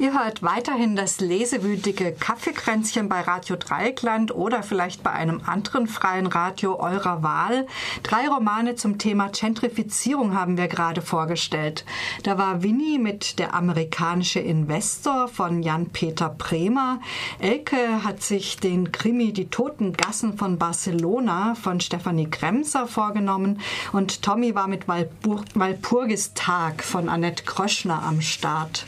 Ihr 0.00 0.18
hört 0.18 0.42
weiterhin 0.42 0.96
das 0.96 1.20
lesewütige 1.20 2.12
Kaffeekränzchen 2.12 3.10
bei 3.10 3.20
Radio 3.20 3.56
Dreieckland 3.56 4.34
oder 4.34 4.62
vielleicht 4.62 5.02
bei 5.02 5.10
einem 5.10 5.42
anderen 5.44 5.86
freien 5.86 6.26
Radio 6.26 6.80
eurer 6.80 7.22
Wahl. 7.22 7.66
Drei 8.02 8.26
Romane 8.26 8.76
zum 8.76 8.96
Thema 8.96 9.28
Gentrifizierung 9.28 10.34
haben 10.34 10.56
wir 10.56 10.68
gerade 10.68 11.02
vorgestellt. 11.02 11.84
Da 12.22 12.38
war 12.38 12.62
Winnie 12.62 12.98
mit 12.98 13.38
Der 13.38 13.52
amerikanische 13.52 14.40
Investor 14.40 15.28
von 15.28 15.62
Jan-Peter 15.62 16.30
Bremer. 16.30 17.00
Elke 17.38 18.02
hat 18.02 18.22
sich 18.22 18.56
den 18.56 18.92
Krimi 18.92 19.34
Die 19.34 19.50
toten 19.50 19.92
Gassen 19.92 20.38
von 20.38 20.56
Barcelona 20.56 21.54
von 21.56 21.78
Stefanie 21.78 22.30
Kremser 22.30 22.86
vorgenommen 22.86 23.60
und 23.92 24.22
Tommy 24.22 24.54
war 24.54 24.66
mit 24.66 24.88
Walpur 24.88 25.44
Walpurgis 25.52 26.32
Tag 26.32 26.82
von 26.82 27.10
Annette 27.10 27.44
Kröschner 27.44 28.02
am 28.02 28.22
Start. 28.22 28.86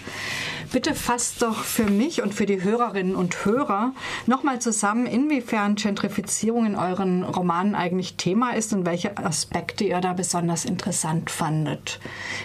Bitte 0.73 0.95
fasst 0.95 1.43
doch 1.43 1.64
für 1.64 1.84
mich 1.84 2.23
und 2.23 2.32
für 2.32 2.46
die 2.46 2.62
Hörerinnen 2.62 3.14
und 3.14 3.44
Hörer 3.44 3.93
nochmal 4.26 4.58
zusammen, 4.58 5.04
inwiefern 5.04 5.75
Gentrifizierung 5.75 6.64
in 6.64 6.76
euren 6.76 7.25
Romanen 7.25 7.75
eigentlich 7.75 8.17
Thema 8.17 8.53
ist 8.53 8.72
und 8.72 8.86
welche 8.86 9.18
Aspekte 9.18 9.85
ihr 9.85 10.00
da 10.00 10.14
besonders 10.14 10.64
interessant 10.64 11.29
fandet. 11.30 12.00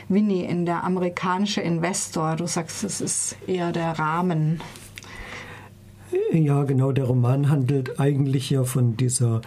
Winnie 0.10 0.44
in 0.44 0.66
der 0.66 0.84
amerikanische 0.84 1.62
Investor, 1.62 2.36
du 2.36 2.48
sagst, 2.48 2.84
es 2.84 3.00
ist 3.00 3.38
eher 3.48 3.72
der 3.72 3.98
Rahmen. 3.98 4.60
Ja, 6.34 6.64
genau, 6.64 6.92
der 6.92 7.06
Roman 7.06 7.50
handelt 7.50 7.98
eigentlich 7.98 8.50
ja 8.50 8.66
von 8.66 8.98
dieser 8.98 9.42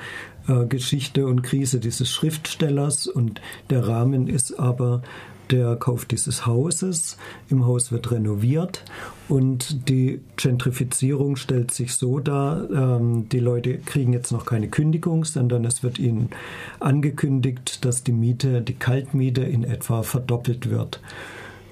äh, 0.49 0.65
Geschichte 0.65 1.27
und 1.27 1.43
Krise 1.43 1.80
dieses 1.80 2.10
Schriftstellers 2.10 3.07
und 3.07 3.43
der 3.69 3.87
Rahmen 3.87 4.27
ist 4.27 4.59
aber 4.59 5.02
der 5.50 5.77
Kauf 5.77 6.04
dieses 6.04 6.46
Hauses. 6.46 7.16
Im 7.48 7.66
Haus 7.66 7.92
wird 7.92 8.10
renoviert 8.10 8.84
und 9.28 9.88
die 9.88 10.20
Gentrifizierung 10.36 11.36
stellt 11.36 11.70
sich 11.70 11.95
so 11.95 12.18
dar, 12.20 12.68
ähm, 12.70 13.29
die 13.29 13.38
Leute 13.38 13.79
kriegen 13.79 14.12
jetzt 14.12 14.32
noch 14.32 14.46
keine 14.46 14.68
Kündigung, 14.68 15.24
sondern 15.24 15.65
es 15.65 15.82
wird 15.82 15.98
ihnen 15.98 16.30
angekündigt, 16.79 17.84
dass 17.84 18.02
die 18.02 18.12
Miete, 18.12 18.62
die 18.62 18.74
Kaltmiete 18.74 19.42
in 19.42 19.65
etwa 19.65 20.02
verdoppelt 20.02 20.70
wird. 20.70 21.01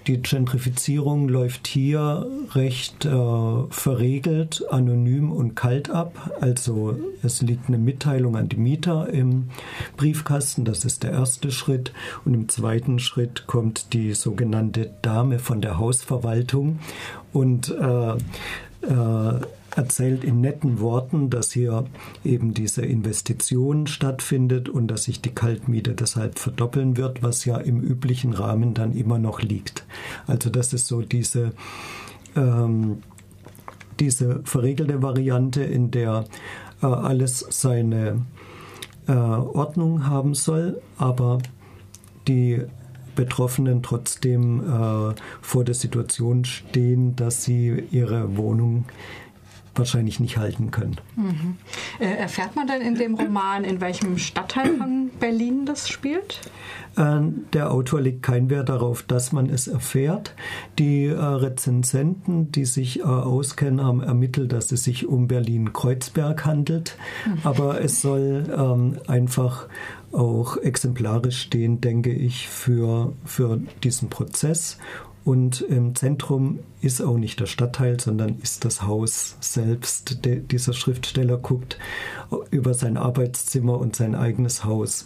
Die 0.09 0.23
Gentrifizierung 0.23 1.29
läuft 1.29 1.67
hier 1.67 2.27
recht 2.53 3.05
äh, 3.05 3.11
verregelt, 3.69 4.65
anonym 4.71 5.31
und 5.31 5.55
kalt 5.55 5.91
ab. 5.91 6.31
Also 6.41 6.99
es 7.23 7.43
liegt 7.43 7.69
eine 7.69 7.77
Mitteilung 7.77 8.35
an 8.35 8.49
die 8.49 8.57
Mieter 8.57 9.11
im 9.11 9.51
Briefkasten, 9.99 10.65
das 10.65 10.87
ist 10.87 11.03
der 11.03 11.11
erste 11.11 11.51
Schritt. 11.51 11.93
Und 12.25 12.33
im 12.33 12.49
zweiten 12.49 13.01
Schritt 13.01 13.47
kommt 13.47 13.93
die 13.93 14.15
sogenannte 14.15 14.95
Dame 15.03 15.39
von 15.39 15.61
der 15.61 15.79
Hausverwaltung 15.79 16.79
und 17.35 17.69
äh, 17.69 18.13
äh, 18.13 19.41
erzählt 19.79 20.25
in 20.25 20.41
netten 20.41 20.81
Worten, 20.81 21.31
dass 21.31 21.53
hier 21.53 21.85
eben 22.25 22.53
diese 22.53 22.85
Investition 22.85 23.87
stattfindet 23.87 24.69
und 24.69 24.89
dass 24.89 25.05
sich 25.05 25.23
die 25.23 25.31
Kaltmiete 25.31 25.95
deshalb 25.95 26.39
verdoppeln 26.41 26.97
wird, 26.97 27.23
was 27.23 27.45
ja 27.45 27.57
im 27.57 27.81
üblichen 27.81 28.33
Rahmen 28.33 28.75
dann 28.75 28.93
immer 28.93 29.19
noch 29.19 29.41
liegt. 29.41 29.87
Also 30.27 30.51
das 30.51 30.73
ist 30.73 30.89
so 30.89 31.01
diese, 31.01 31.53
ähm, 32.35 32.99
diese 34.01 34.41
verregelte 34.45 35.01
Variante, 35.01 35.63
in 35.63 35.93
der 35.93 36.25
äh, 36.83 36.87
alles 36.87 37.47
seine 37.49 38.27
äh, 39.07 39.13
Ordnung 39.13 40.07
haben 40.07 40.35
soll, 40.35 40.83
aber 40.97 41.39
die 42.27 42.63
Betroffenen 43.15 43.83
trotzdem 43.83 44.61
äh, 44.61 45.15
vor 45.41 45.65
der 45.65 45.75
Situation 45.75 46.45
stehen, 46.45 47.15
dass 47.15 47.45
sie 47.45 47.85
ihre 47.91 48.37
Wohnung 48.37 48.85
wahrscheinlich 49.79 50.21
nicht 50.21 50.37
halten 50.37 50.71
können. 50.71 50.97
Mhm. 51.17 51.57
Äh, 51.99 52.17
erfährt 52.17 52.57
man 52.57 52.67
denn 52.67 52.83
in 52.83 52.95
dem 52.95 53.15
Roman, 53.15 53.65
in 53.65 53.81
welchem 53.81 54.19
Stadtteil 54.19 54.77
von 54.77 55.11
Berlin 55.19 55.67
das 55.67 55.89
spielt? 55.89 56.41
Äh, 56.97 57.21
der 57.53 57.71
Autor 57.71 58.01
legt 58.01 58.23
keinen 58.23 58.51
Wert 58.51 58.69
darauf, 58.69 59.03
dass 59.03 59.33
man 59.33 59.49
es 59.49 59.69
erfährt. 59.69 60.35
Die 60.79 61.07
äh, 61.07 61.15
Rezensenten, 61.15 62.53
die 62.53 62.65
sich 62.65 63.01
äh, 63.01 63.03
auskennen, 63.03 63.85
haben 63.85 64.03
ermittelt, 64.03 64.53
dass 64.53 64.73
es 64.73 64.85
sich 64.85 65.07
um 65.07 65.29
Berlin-Kreuzberg 65.29 66.45
handelt. 66.45 66.97
Mhm. 67.27 67.39
Aber 67.45 67.81
es 67.81 68.03
soll 68.03 68.45
ähm, 68.57 68.99
einfach 69.07 69.69
auch 70.13 70.57
exemplarisch 70.57 71.43
stehen, 71.43 71.81
denke 71.81 72.13
ich, 72.13 72.49
für, 72.49 73.13
für 73.25 73.61
diesen 73.83 74.09
Prozess 74.09 74.79
und 75.29 75.61
im 75.61 75.95
Zentrum 75.95 76.61
ist 76.81 77.03
auch 77.03 77.19
nicht 77.19 77.39
der 77.39 77.45
Stadtteil, 77.45 78.01
sondern 78.01 78.39
ist 78.39 78.65
das 78.65 78.81
Haus 78.81 79.37
selbst. 79.41 80.25
Der, 80.25 80.37
dieser 80.37 80.73
Schriftsteller 80.73 81.37
guckt 81.37 81.77
über 82.51 82.73
sein 82.73 82.97
Arbeitszimmer 82.97 83.79
und 83.79 83.95
sein 83.95 84.15
eigenes 84.15 84.65
Haus 84.65 85.05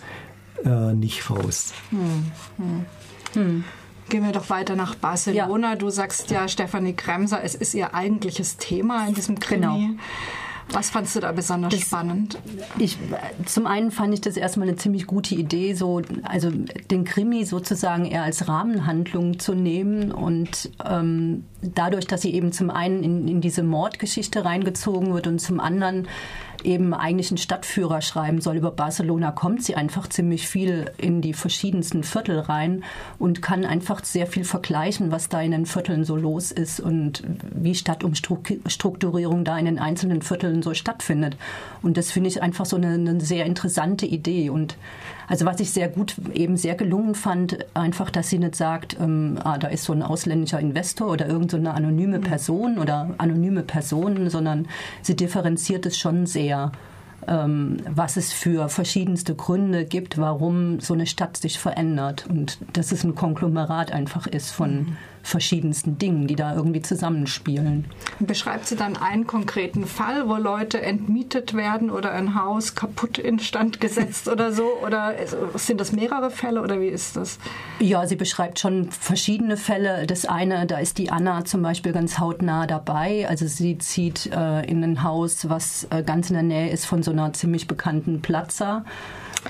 äh, 0.65 0.95
nicht 0.95 1.29
raus. 1.29 1.73
Hm, 1.91 2.31
hm, 2.57 2.87
hm. 3.33 3.65
Gehen 4.11 4.25
wir 4.25 4.31
doch 4.31 4.49
weiter 4.49 4.77
nach 4.77 4.95
Barcelona. 4.95 5.71
Ja. 5.71 5.77
Du 5.77 5.91
sagst 5.91 6.31
ja, 6.31 6.47
Stefanie 6.47 6.93
Kremser, 6.93 7.43
es 7.43 7.57
ist 7.57 7.75
ihr 7.75 7.93
eigentliches 7.93 8.59
Thema 8.59 9.09
in 9.09 9.15
diesem 9.15 9.41
Krimi. 9.41 9.63
Genau. 9.63 9.79
Was 10.71 10.91
fandst 10.91 11.17
du 11.17 11.21
da 11.21 11.33
besonders 11.33 11.73
das, 11.73 11.83
spannend? 11.83 12.39
Ich, 12.79 12.99
zum 13.47 13.67
einen 13.67 13.91
fand 13.91 14.15
ich 14.15 14.21
das 14.21 14.37
erstmal 14.37 14.69
eine 14.69 14.77
ziemlich 14.77 15.07
gute 15.07 15.35
Idee, 15.35 15.75
so, 15.75 16.03
also 16.23 16.51
den 16.91 17.05
Krimi 17.05 17.45
sozusagen 17.45 18.05
eher 18.07 18.23
als 18.23 18.49
Rahmenhandlung 18.49 19.39
zu 19.39 19.55
nehmen 19.55 20.13
und 20.13 20.71
ähm, 20.85 21.45
dadurch, 21.63 22.07
dass 22.07 22.23
sie 22.23 22.33
eben 22.35 22.53
zum 22.53 22.71
einen 22.71 23.03
in, 23.03 23.29
in 23.29 23.41
diese 23.41 23.63
Mordgeschichte 23.63 24.45
reingezogen 24.45 25.13
wird 25.13 25.27
und 25.27 25.41
zum 25.41 25.61
anderen 25.61 26.09
eben 26.65 26.95
eigentlich 26.95 27.31
einen 27.31 27.39
Stadtführer 27.39 28.01
schreiben 28.01 28.41
soll 28.41 28.57
über 28.57 28.71
Barcelona, 28.71 29.33
kommt 29.33 29.63
sie 29.65 29.75
einfach 29.75 30.09
ziemlich 30.09 30.49
viel 30.49 30.91
in 30.99 31.21
die 31.21 31.35
verschiedensten 31.35 32.03
Viertel 32.05 32.39
rein 32.39 32.85
und 33.19 33.43
kann 33.43 33.65
einfach 33.65 34.05
sehr 34.05 34.27
viel 34.27 34.45
vergleichen, 34.45 35.11
was 35.11 35.29
da 35.29 35.41
in 35.41 35.53
den 35.53 35.67
Vierteln 35.67 36.05
so 36.05 36.17
los 36.17 36.53
ist 36.53 36.81
und 36.81 37.23
wie 37.55 37.75
Stadtumstrukturierung 37.75 39.45
da 39.45 39.59
in 39.59 39.67
den 39.67 39.79
einzelnen 39.79 40.23
Vierteln 40.23 40.63
so 40.63 40.75
stattfindet. 40.75 41.37
Und 41.83 41.97
das 41.97 42.11
finde 42.11 42.29
ich 42.29 42.43
einfach 42.43 42.67
so 42.67 42.77
eine, 42.77 42.95
eine 42.95 43.21
sehr 43.21 43.47
interessante 43.47 44.07
Idee 44.07 44.51
und 44.51 44.77
also 45.33 45.47
was 45.47 45.61
ich 45.61 45.71
sehr 45.71 45.89
gut, 45.89 46.17
eben 46.35 46.59
sehr 46.59 46.75
gelungen 46.75 47.15
fand, 47.15 47.65
einfach, 47.75 48.11
dass 48.11 48.29
sie 48.29 48.39
nicht 48.39 48.55
sagt, 48.55 48.99
ähm, 49.01 49.39
ah, 49.43 49.57
da 49.57 49.69
ist 49.69 49.85
so 49.85 49.95
ein 49.95 50.03
ausländischer 50.03 50.61
Investor 50.61 51.11
oder 51.11 51.27
irgendeine 51.27 51.71
so 51.71 51.71
anonyme 51.71 52.19
mhm. 52.19 52.23
Person 52.23 52.79
oder 52.79 53.15
anonyme 53.17 53.63
Personen, 53.63 54.29
sondern 54.29 54.69
sie 55.01 55.17
differenziert 55.17 55.87
es 55.87 55.97
schon 55.97 56.27
sehr 56.27 56.52
ähm, 57.27 57.79
was 57.89 58.17
es 58.17 58.33
für 58.33 58.69
verschiedenste 58.69 59.35
Gründe 59.35 59.85
gibt, 59.85 60.19
warum 60.19 60.81
so 60.81 60.95
eine 60.95 61.07
Stadt 61.07 61.37
sich 61.37 61.59
verändert. 61.59 62.27
Und 62.29 62.59
dass 62.73 62.93
es 62.93 63.05
ein 63.05 63.15
Konglomerat 63.15 63.93
einfach 63.93 64.27
ist 64.27 64.51
von 64.51 64.75
mhm 64.75 64.97
verschiedensten 65.23 65.99
Dingen, 65.99 66.27
die 66.27 66.37
da 66.37 66.55
irgendwie 66.55 66.83
zusammenspielen. 66.83 67.87
Beschreibt 68.19 68.67
sie 68.67 68.77
dann 68.77 68.97
einen 68.97 69.27
konkreten 69.27 69.87
Fall, 69.87 70.29
wo 70.29 70.37
Leute 70.37 70.83
entmietet 70.83 71.55
werden 71.55 71.91
oder 71.91 72.13
ein 72.13 72.35
Haus 72.35 72.75
kaputt 72.75 73.19
instand 73.19 73.81
gesetzt 73.81 74.29
oder 74.29 74.53
so? 74.53 74.65
Oder 74.85 75.15
sind 75.55 75.81
das 75.81 75.93
mehrere 75.93 76.31
Fälle 76.31 76.63
oder 76.63 76.81
wie 76.81 76.89
ist 76.89 77.17
das? 77.17 77.39
Ja, 77.79 78.07
sie 78.07 78.17
beschreibt 78.17 78.59
schon 78.59 78.91
verschiedene 78.91 79.57
Fälle. 79.57 80.07
Das 80.07 80.27
eine, 80.27 80.67
da 80.67 80.79
ist 80.79 80.99
die 80.99 81.11
Anna 81.11 81.45
zum 81.45 81.63
Beispiel 81.63 81.93
ganz 81.93 82.19
hautnah 82.19 82.67
dabei. 82.67 83.29
Also 83.29 83.47
sie 83.47 83.79
zieht 83.79 84.27
äh, 84.27 84.65
in 84.65 84.83
ein 84.83 85.03
Haus, 85.03 85.49
was 85.49 85.87
äh, 85.91 86.03
ganz 86.03 86.31
in 86.31 86.35
der 86.35 86.43
Nähe 86.43 86.71
ist 86.71 86.85
von 86.85 87.03
so 87.03 87.13
einer 87.13 87.33
ziemlich 87.33 87.69
bekannten 87.69 88.23
Plaza 88.23 88.85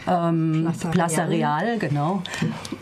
ähm, 0.07 0.65
Plaza, 0.65 0.89
Plaza 0.91 1.25
Real. 1.25 1.65
Real, 1.65 1.79
genau, 1.79 2.23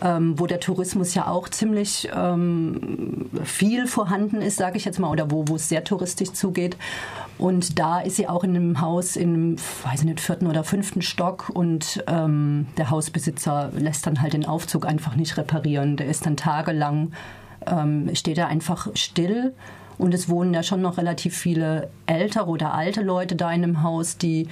ähm, 0.03 0.39
wo 0.39 0.47
der 0.47 0.59
Tourismus 0.59 1.13
ja 1.13 1.27
auch 1.27 1.49
ziemlich 1.49 2.09
ähm, 2.15 3.29
viel 3.43 3.87
vorhanden 3.87 4.41
ist, 4.41 4.57
sage 4.57 4.77
ich 4.77 4.85
jetzt 4.85 4.99
mal, 4.99 5.09
oder 5.09 5.31
wo, 5.31 5.47
wo 5.47 5.55
es 5.55 5.69
sehr 5.69 5.83
touristisch 5.83 6.31
zugeht. 6.33 6.77
Und 7.37 7.79
da 7.79 7.99
ist 7.99 8.17
sie 8.17 8.27
auch 8.27 8.43
in 8.43 8.55
einem 8.55 8.81
Haus 8.81 9.15
im, 9.15 9.55
weiß 9.57 10.01
ich 10.01 10.05
nicht, 10.05 10.19
vierten 10.19 10.47
oder 10.47 10.63
fünften 10.63 11.01
Stock 11.01 11.49
und 11.49 12.03
ähm, 12.07 12.67
der 12.77 12.91
Hausbesitzer 12.91 13.71
lässt 13.75 14.05
dann 14.05 14.21
halt 14.21 14.33
den 14.33 14.45
Aufzug 14.45 14.85
einfach 14.85 15.15
nicht 15.15 15.37
reparieren. 15.37 15.97
Der 15.97 16.07
ist 16.07 16.25
dann 16.25 16.37
tagelang, 16.37 17.13
ähm, 17.65 18.09
steht 18.13 18.37
er 18.37 18.47
einfach 18.47 18.89
still. 18.93 19.53
Und 19.97 20.13
es 20.13 20.29
wohnen 20.29 20.53
ja 20.53 20.63
schon 20.63 20.81
noch 20.81 20.97
relativ 20.97 21.37
viele 21.37 21.89
ältere 22.05 22.47
oder 22.47 22.73
alte 22.73 23.01
Leute 23.01 23.35
da 23.35 23.51
in 23.51 23.63
einem 23.63 23.83
Haus, 23.83 24.17
die 24.17 24.47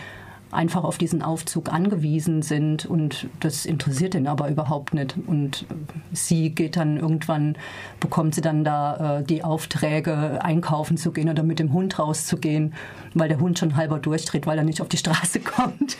einfach 0.51 0.83
auf 0.83 0.97
diesen 0.97 1.21
Aufzug 1.21 1.71
angewiesen 1.71 2.41
sind 2.41 2.85
und 2.85 3.27
das 3.39 3.65
interessiert 3.65 4.15
ihn 4.15 4.27
aber 4.27 4.49
überhaupt 4.49 4.93
nicht. 4.93 5.15
Und 5.27 5.65
sie 6.11 6.49
geht 6.49 6.75
dann 6.75 6.97
irgendwann, 6.97 7.55
bekommt 7.99 8.35
sie 8.35 8.41
dann 8.41 8.63
da 8.63 9.19
äh, 9.19 9.23
die 9.23 9.43
Aufträge, 9.43 10.43
einkaufen 10.43 10.97
zu 10.97 11.11
gehen 11.11 11.29
oder 11.29 11.43
mit 11.43 11.59
dem 11.59 11.71
Hund 11.71 11.99
rauszugehen, 11.99 12.73
weil 13.13 13.29
der 13.29 13.39
Hund 13.39 13.59
schon 13.59 13.75
halber 13.75 13.99
durchdreht, 13.99 14.47
weil 14.47 14.57
er 14.57 14.63
nicht 14.63 14.81
auf 14.81 14.89
die 14.89 14.97
Straße 14.97 15.39
kommt. 15.41 15.97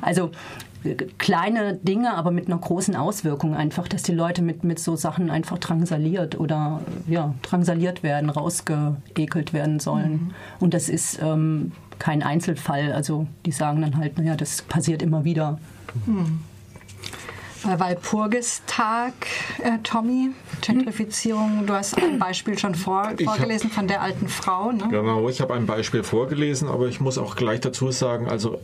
also 0.00 0.30
kleine 1.18 1.74
Dinge, 1.74 2.14
aber 2.14 2.30
mit 2.30 2.46
einer 2.46 2.58
großen 2.58 2.94
Auswirkung 2.96 3.54
einfach, 3.54 3.88
dass 3.88 4.02
die 4.02 4.12
Leute 4.12 4.42
mit, 4.42 4.64
mit 4.64 4.78
so 4.78 4.96
Sachen 4.96 5.30
einfach 5.30 5.58
drangsaliert 5.58 6.38
oder 6.38 6.80
ja, 7.08 7.34
drangsaliert 7.42 8.02
werden, 8.02 8.30
rausgeekelt 8.30 9.52
werden 9.52 9.80
sollen. 9.80 10.12
Mhm. 10.12 10.30
Und 10.60 10.74
das 10.74 10.88
ist 10.88 11.20
ähm, 11.22 11.72
kein 11.98 12.22
Einzelfall. 12.22 12.92
Also 12.92 13.26
die 13.44 13.52
sagen 13.52 13.82
dann 13.82 13.96
halt, 13.96 14.18
naja, 14.18 14.36
das 14.36 14.62
passiert 14.62 15.02
immer 15.02 15.24
wieder. 15.24 15.58
Mhm. 16.06 16.40
Bei 17.64 17.80
Walpurgistag, 17.80 19.14
äh, 19.62 19.78
Tommy, 19.82 20.30
Gentrifizierung, 20.60 21.66
du 21.66 21.74
hast 21.74 21.98
ein 21.98 22.20
Beispiel 22.20 22.56
schon 22.56 22.76
vor, 22.76 23.10
vorgelesen 23.22 23.70
hab, 23.70 23.76
von 23.76 23.88
der 23.88 24.00
alten 24.00 24.28
Frau. 24.28 24.70
Ne? 24.70 24.86
Genau, 24.88 25.28
ich 25.28 25.40
habe 25.40 25.54
ein 25.54 25.66
Beispiel 25.66 26.04
vorgelesen, 26.04 26.68
aber 26.68 26.86
ich 26.86 27.00
muss 27.00 27.18
auch 27.18 27.34
gleich 27.34 27.58
dazu 27.58 27.90
sagen, 27.90 28.28
also 28.28 28.60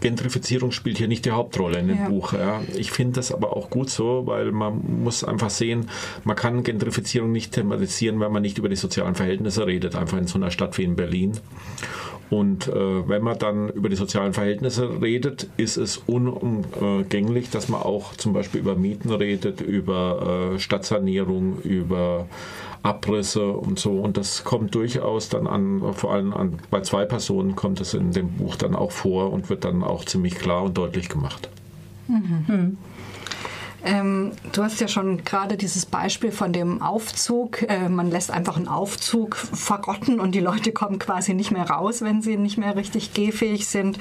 Gentrifizierung 0.00 0.72
spielt 0.72 0.98
hier 0.98 1.08
nicht 1.08 1.24
die 1.24 1.30
Hauptrolle 1.30 1.78
in 1.78 1.88
dem 1.88 1.98
ja. 1.98 2.08
Buch. 2.08 2.32
Ja. 2.32 2.62
Ich 2.74 2.90
finde 2.90 3.16
das 3.16 3.32
aber 3.32 3.56
auch 3.56 3.70
gut 3.70 3.90
so, 3.90 4.22
weil 4.26 4.50
man 4.52 5.02
muss 5.02 5.24
einfach 5.24 5.50
sehen, 5.50 5.90
man 6.24 6.36
kann 6.36 6.62
Gentrifizierung 6.62 7.32
nicht 7.32 7.52
thematisieren, 7.52 8.20
wenn 8.20 8.32
man 8.32 8.42
nicht 8.42 8.58
über 8.58 8.68
die 8.68 8.76
sozialen 8.76 9.14
Verhältnisse 9.14 9.66
redet, 9.66 9.96
einfach 9.96 10.18
in 10.18 10.26
so 10.26 10.38
einer 10.38 10.50
Stadt 10.50 10.78
wie 10.78 10.84
in 10.84 10.96
Berlin. 10.96 11.32
Und 12.30 12.68
äh, 12.68 13.08
wenn 13.08 13.22
man 13.22 13.38
dann 13.38 13.68
über 13.70 13.88
die 13.88 13.96
sozialen 13.96 14.32
Verhältnisse 14.32 15.02
redet, 15.02 15.48
ist 15.56 15.76
es 15.76 15.96
unumgänglich, 15.96 17.50
dass 17.50 17.68
man 17.68 17.82
auch 17.82 18.14
zum 18.14 18.32
Beispiel 18.32 18.60
über 18.60 18.76
Mieten 18.76 19.10
redet, 19.10 19.60
über 19.60 20.52
äh, 20.54 20.58
Stadtsanierung, 20.60 21.60
über 21.62 22.26
Abrisse 22.84 23.50
und 23.50 23.80
so. 23.80 23.98
Und 23.98 24.16
das 24.16 24.44
kommt 24.44 24.76
durchaus 24.76 25.28
dann 25.28 25.48
an, 25.48 25.82
vor 25.94 26.12
allem 26.12 26.32
an, 26.32 26.60
bei 26.70 26.80
zwei 26.82 27.04
Personen 27.04 27.56
kommt 27.56 27.80
es 27.80 27.94
in 27.94 28.12
dem 28.12 28.28
Buch 28.28 28.54
dann 28.54 28.76
auch 28.76 28.92
vor 28.92 29.32
und 29.32 29.50
wird 29.50 29.64
dann 29.64 29.82
auch 29.82 30.04
ziemlich 30.04 30.36
klar 30.36 30.62
und 30.62 30.78
deutlich 30.78 31.08
gemacht. 31.08 31.48
Mhm. 32.06 32.78
Hm. 33.82 33.90
Ähm, 33.92 34.32
du 34.52 34.62
hast 34.62 34.80
ja 34.80 34.88
schon 34.88 35.24
gerade 35.24 35.56
dieses 35.56 35.86
Beispiel 35.86 36.32
von 36.32 36.52
dem 36.52 36.82
Aufzug. 36.82 37.62
Äh, 37.62 37.88
man 37.88 38.10
lässt 38.10 38.30
einfach 38.30 38.56
einen 38.56 38.68
Aufzug 38.68 39.36
verrotten 39.36 40.20
und 40.20 40.34
die 40.34 40.40
Leute 40.40 40.72
kommen 40.72 40.98
quasi 40.98 41.34
nicht 41.34 41.50
mehr 41.50 41.68
raus, 41.68 42.02
wenn 42.02 42.22
sie 42.22 42.36
nicht 42.36 42.58
mehr 42.58 42.76
richtig 42.76 43.14
gehfähig 43.14 43.66
sind. 43.66 43.98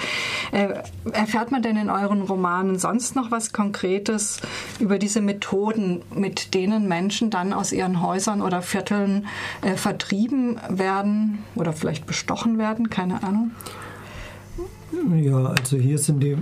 Äh, 0.51 0.83
erfährt 1.11 1.51
man 1.51 1.61
denn 1.61 1.77
in 1.77 1.89
euren 1.89 2.21
Romanen 2.21 2.77
sonst 2.79 3.15
noch 3.15 3.31
was 3.31 3.53
Konkretes 3.53 4.41
über 4.79 4.99
diese 4.99 5.21
Methoden, 5.21 6.01
mit 6.13 6.53
denen 6.53 6.87
Menschen 6.87 7.29
dann 7.29 7.53
aus 7.53 7.71
ihren 7.71 8.01
Häusern 8.01 8.41
oder 8.41 8.61
Vierteln 8.61 9.27
äh, 9.61 9.75
vertrieben 9.75 10.59
werden 10.69 11.39
oder 11.55 11.73
vielleicht 11.73 12.05
bestochen 12.05 12.57
werden? 12.57 12.89
Keine 12.89 13.23
Ahnung. 13.23 13.51
Ja, 15.15 15.45
also 15.45 15.77
hier 15.77 15.97
sind 15.97 16.21
die 16.21 16.37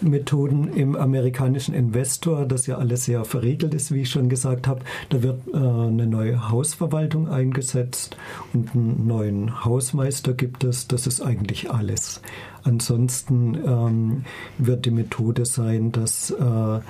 Methoden 0.00 0.72
im 0.72 0.96
amerikanischen 0.96 1.74
Investor, 1.74 2.46
das 2.46 2.66
ja 2.66 2.78
alles 2.78 3.04
sehr 3.04 3.24
verriegelt 3.24 3.74
ist, 3.74 3.92
wie 3.92 4.02
ich 4.02 4.10
schon 4.10 4.28
gesagt 4.28 4.66
habe. 4.66 4.80
Da 5.08 5.22
wird 5.22 5.40
äh, 5.48 5.56
eine 5.56 6.06
neue 6.06 6.50
Hausverwaltung 6.50 7.28
eingesetzt 7.28 8.16
und 8.52 8.74
einen 8.74 9.06
neuen 9.06 9.64
Hausmeister 9.64 10.34
gibt 10.34 10.64
es. 10.64 10.88
Das 10.88 11.06
ist 11.06 11.20
eigentlich 11.20 11.70
alles. 11.70 12.20
Ansonsten 12.62 13.54
ähm, 13.54 14.24
wird 14.58 14.84
die 14.84 14.90
Methode 14.90 15.46
sein, 15.46 15.92
dass 15.92 16.30
äh, 16.30 16.80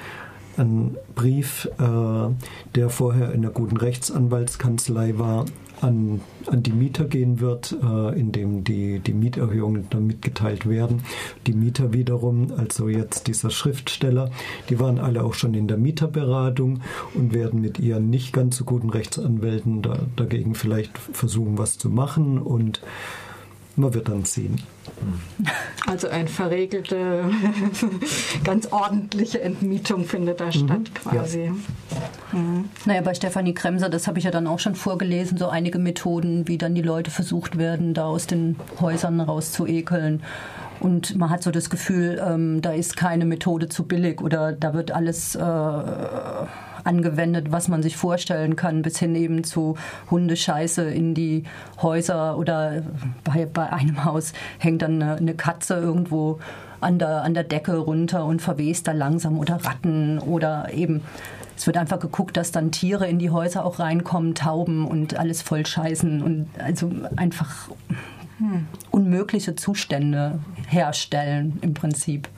ein 0.58 0.96
Brief, 1.14 1.68
äh, 1.78 2.30
der 2.74 2.90
vorher 2.90 3.32
in 3.32 3.44
einer 3.44 3.52
guten 3.52 3.76
Rechtsanwaltskanzlei 3.76 5.18
war, 5.18 5.44
an, 5.80 6.20
an 6.46 6.62
die 6.62 6.72
Mieter 6.72 7.04
gehen 7.04 7.40
wird, 7.40 7.76
äh, 7.82 8.18
indem 8.18 8.64
die, 8.64 8.98
die 9.00 9.12
Mieterhöhungen 9.14 9.86
dann 9.90 10.06
mitgeteilt 10.06 10.68
werden. 10.68 11.02
Die 11.46 11.52
Mieter 11.52 11.92
wiederum, 11.92 12.52
also 12.56 12.88
jetzt 12.88 13.26
dieser 13.26 13.50
Schriftsteller, 13.50 14.30
die 14.68 14.80
waren 14.80 14.98
alle 14.98 15.24
auch 15.24 15.34
schon 15.34 15.54
in 15.54 15.68
der 15.68 15.76
Mieterberatung 15.76 16.80
und 17.14 17.32
werden 17.32 17.60
mit 17.60 17.78
ihren 17.78 18.10
nicht 18.10 18.32
ganz 18.32 18.56
so 18.56 18.64
guten 18.64 18.90
Rechtsanwälten 18.90 19.82
da, 19.82 19.98
dagegen 20.16 20.54
vielleicht 20.54 20.98
versuchen, 20.98 21.58
was 21.58 21.78
zu 21.78 21.90
machen 21.90 22.38
und 22.38 22.80
man 23.78 23.94
wird 23.94 24.08
dann 24.08 24.24
sehen. 24.24 24.60
Also 25.86 26.08
eine 26.08 26.28
verregelte, 26.28 27.30
ganz 28.44 28.66
ordentliche 28.72 29.40
Entmietung 29.40 30.04
findet 30.04 30.40
da 30.40 30.46
mhm. 30.46 30.52
statt 30.52 30.94
quasi. 30.94 31.44
Ja. 31.44 32.38
Mhm. 32.38 32.68
Naja, 32.84 33.00
bei 33.02 33.14
Stefanie 33.14 33.54
Kremser, 33.54 33.88
das 33.88 34.06
habe 34.06 34.18
ich 34.18 34.24
ja 34.24 34.30
dann 34.30 34.46
auch 34.46 34.58
schon 34.58 34.74
vorgelesen, 34.74 35.38
so 35.38 35.48
einige 35.48 35.78
Methoden, 35.78 36.48
wie 36.48 36.58
dann 36.58 36.74
die 36.74 36.82
Leute 36.82 37.10
versucht 37.10 37.58
werden, 37.58 37.94
da 37.94 38.06
aus 38.06 38.26
den 38.26 38.56
Häusern 38.80 39.20
rauszuekeln. 39.20 40.22
Und 40.80 41.16
man 41.16 41.30
hat 41.30 41.42
so 41.42 41.50
das 41.50 41.70
Gefühl, 41.70 42.22
ähm, 42.24 42.62
da 42.62 42.72
ist 42.72 42.96
keine 42.96 43.24
Methode 43.24 43.68
zu 43.68 43.84
billig 43.84 44.20
oder 44.20 44.52
da 44.52 44.74
wird 44.74 44.92
alles 44.92 45.34
äh, 45.34 45.40
angewendet, 46.88 47.52
was 47.52 47.68
man 47.68 47.82
sich 47.82 47.96
vorstellen 47.96 48.56
kann, 48.56 48.82
bis 48.82 48.98
hin 48.98 49.14
eben 49.14 49.44
zu 49.44 49.76
Hundescheiße 50.10 50.82
in 50.82 51.14
die 51.14 51.44
Häuser 51.80 52.36
oder 52.36 52.82
bei, 53.22 53.46
bei 53.46 53.72
einem 53.72 54.04
Haus 54.04 54.32
hängt 54.58 54.82
dann 54.82 55.02
eine, 55.02 55.16
eine 55.16 55.34
Katze 55.34 55.74
irgendwo 55.74 56.40
an 56.80 56.98
der, 56.98 57.22
an 57.22 57.34
der 57.34 57.44
Decke 57.44 57.76
runter 57.76 58.24
und 58.24 58.40
verwest 58.42 58.88
da 58.88 58.92
langsam 58.92 59.38
oder 59.38 59.64
Ratten 59.64 60.18
oder 60.18 60.72
eben 60.72 61.02
es 61.56 61.66
wird 61.66 61.76
einfach 61.76 61.98
geguckt, 61.98 62.36
dass 62.36 62.52
dann 62.52 62.70
Tiere 62.70 63.08
in 63.08 63.18
die 63.18 63.30
Häuser 63.30 63.64
auch 63.64 63.80
reinkommen, 63.80 64.36
Tauben 64.36 64.86
und 64.86 65.18
alles 65.18 65.42
voll 65.42 65.66
scheißen 65.66 66.22
und 66.22 66.48
also 66.56 66.92
einfach 67.16 67.68
hm, 68.38 68.68
unmögliche 68.92 69.56
Zustände 69.56 70.38
herstellen 70.68 71.58
im 71.60 71.74
Prinzip. 71.74 72.28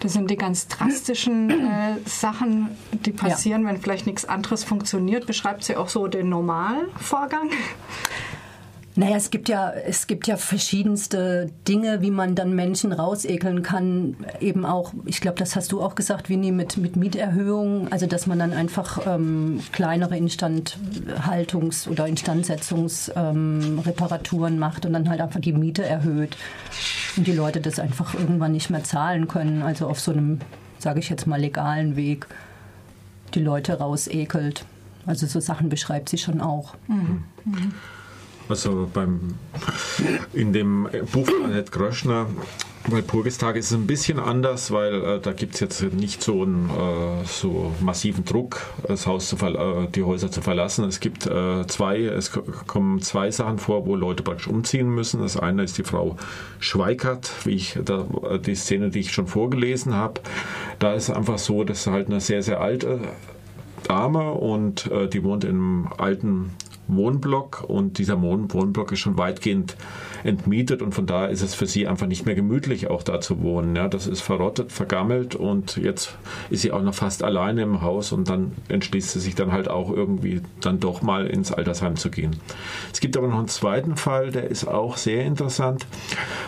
Das 0.00 0.12
sind 0.12 0.30
die 0.30 0.36
ganz 0.36 0.68
drastischen 0.68 1.50
äh, 1.50 1.96
Sachen, 2.06 2.76
die 2.92 3.12
passieren, 3.12 3.62
ja. 3.62 3.68
wenn 3.68 3.80
vielleicht 3.80 4.06
nichts 4.06 4.24
anderes 4.24 4.64
funktioniert. 4.64 5.26
Beschreibt 5.26 5.64
sie 5.64 5.76
auch 5.76 5.88
so 5.88 6.06
den 6.06 6.28
Normalvorgang? 6.28 7.50
Naja, 8.96 9.16
es 9.16 9.30
gibt 9.30 9.48
ja, 9.48 9.70
es 9.70 10.08
gibt 10.08 10.26
ja 10.26 10.36
verschiedenste 10.36 11.48
Dinge, 11.68 12.02
wie 12.02 12.10
man 12.10 12.34
dann 12.34 12.56
Menschen 12.56 12.92
rausekeln 12.92 13.62
kann. 13.62 14.16
Eben 14.40 14.66
auch, 14.66 14.92
ich 15.06 15.20
glaube, 15.20 15.38
das 15.38 15.54
hast 15.54 15.70
du 15.70 15.80
auch 15.80 15.94
gesagt, 15.94 16.28
Winnie, 16.28 16.50
mit, 16.50 16.76
mit 16.76 16.96
Mieterhöhungen. 16.96 17.92
Also, 17.92 18.06
dass 18.06 18.26
man 18.26 18.40
dann 18.40 18.52
einfach 18.52 19.06
ähm, 19.06 19.60
kleinere 19.70 20.16
Instandhaltungs- 20.16 21.88
oder 21.88 22.08
Instandsetzungsreparaturen 22.08 24.54
ähm, 24.54 24.58
macht 24.58 24.86
und 24.86 24.92
dann 24.92 25.08
halt 25.08 25.20
einfach 25.20 25.40
die 25.40 25.52
Miete 25.52 25.84
erhöht. 25.84 26.36
Und 27.16 27.28
die 27.28 27.32
Leute 27.32 27.60
das 27.60 27.78
einfach 27.78 28.14
irgendwann 28.14 28.50
nicht 28.52 28.70
mehr 28.70 28.82
zahlen 28.82 29.28
können. 29.28 29.62
Also 29.62 29.86
auf 29.86 30.00
so 30.00 30.10
einem, 30.10 30.40
sage 30.80 30.98
ich 30.98 31.10
jetzt 31.10 31.28
mal, 31.28 31.40
legalen 31.40 31.94
Weg 31.94 32.26
die 33.34 33.40
Leute 33.40 33.78
rausekelt. 33.78 34.64
Also 35.06 35.26
so 35.26 35.38
Sachen 35.38 35.68
beschreibt 35.68 36.08
sie 36.08 36.18
schon 36.18 36.40
auch. 36.40 36.74
Mhm. 36.88 37.22
Mhm. 37.44 37.72
Also 38.50 38.90
beim, 38.92 39.34
in 40.32 40.52
dem 40.52 40.88
Buch 41.12 41.26
von 41.26 41.44
Annette 41.44 41.70
Gröschner 41.70 42.26
bei 42.88 43.02
Purgestag 43.02 43.56
ist 43.56 43.70
es 43.70 43.76
ein 43.76 43.86
bisschen 43.86 44.18
anders, 44.18 44.70
weil 44.70 44.94
äh, 45.04 45.20
da 45.20 45.32
gibt 45.32 45.54
es 45.54 45.60
jetzt 45.60 45.82
nicht 45.92 46.22
so 46.22 46.42
einen 46.42 46.70
äh, 46.70 47.24
so 47.24 47.72
massiven 47.80 48.24
Druck, 48.24 48.62
das 48.88 49.06
Haus 49.06 49.28
zu 49.28 49.36
äh, 49.36 49.86
die 49.94 50.02
Häuser 50.02 50.30
zu 50.30 50.40
verlassen. 50.40 50.84
Es 50.86 50.98
gibt 50.98 51.26
äh, 51.26 51.66
zwei, 51.66 52.00
es 52.00 52.32
kommen 52.66 53.00
zwei 53.02 53.30
Sachen 53.30 53.58
vor, 53.58 53.86
wo 53.86 53.94
Leute 53.94 54.22
praktisch 54.22 54.48
umziehen 54.48 54.88
müssen. 54.88 55.20
Das 55.20 55.36
eine 55.36 55.62
ist 55.62 55.78
die 55.78 55.84
Frau 55.84 56.16
Schweikert, 56.58 57.30
wie 57.44 57.54
ich 57.54 57.78
da, 57.84 58.06
die 58.44 58.54
Szene, 58.54 58.90
die 58.90 59.00
ich 59.00 59.12
schon 59.12 59.26
vorgelesen 59.26 59.94
habe. 59.94 60.20
Da 60.78 60.94
ist 60.94 61.10
einfach 61.10 61.38
so, 61.38 61.64
dass 61.64 61.86
halt 61.86 62.08
eine 62.08 62.20
sehr, 62.20 62.42
sehr 62.42 62.60
alte 62.60 63.00
Dame 63.84 64.32
und 64.32 64.90
äh, 64.90 65.06
die 65.08 65.22
wohnt 65.22 65.44
in 65.44 65.50
einem 65.50 65.88
alten 65.98 66.50
Wohnblock 66.96 67.64
und 67.66 67.98
dieser 67.98 68.20
Wohnblock 68.20 68.92
ist 68.92 69.00
schon 69.00 69.18
weitgehend 69.18 69.76
entmietet 70.24 70.82
und 70.82 70.94
von 70.94 71.06
daher 71.06 71.30
ist 71.30 71.42
es 71.42 71.54
für 71.54 71.66
sie 71.66 71.86
einfach 71.86 72.06
nicht 72.06 72.26
mehr 72.26 72.34
gemütlich, 72.34 72.88
auch 72.88 73.02
da 73.02 73.20
zu 73.20 73.42
wohnen. 73.42 73.76
Ja, 73.76 73.88
das 73.88 74.06
ist 74.06 74.20
verrottet, 74.20 74.72
vergammelt 74.72 75.34
und 75.34 75.76
jetzt 75.76 76.16
ist 76.50 76.62
sie 76.62 76.72
auch 76.72 76.82
noch 76.82 76.94
fast 76.94 77.22
alleine 77.22 77.62
im 77.62 77.82
Haus 77.82 78.12
und 78.12 78.28
dann 78.28 78.52
entschließt 78.68 79.12
sie 79.12 79.20
sich 79.20 79.34
dann 79.34 79.52
halt 79.52 79.68
auch 79.68 79.90
irgendwie 79.90 80.42
dann 80.60 80.80
doch 80.80 81.02
mal 81.02 81.26
ins 81.26 81.52
Altersheim 81.52 81.96
zu 81.96 82.10
gehen. 82.10 82.36
Es 82.92 83.00
gibt 83.00 83.16
aber 83.16 83.28
noch 83.28 83.38
einen 83.38 83.48
zweiten 83.48 83.96
Fall, 83.96 84.30
der 84.30 84.50
ist 84.50 84.66
auch 84.66 84.96
sehr 84.96 85.24
interessant, 85.24 85.86